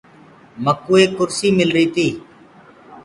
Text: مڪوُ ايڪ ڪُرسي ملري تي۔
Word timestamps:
مڪوُ 0.63 0.93
ايڪ 0.99 1.09
ڪُرسي 1.17 1.47
ملري 1.57 1.85
تي۔ 1.93 2.07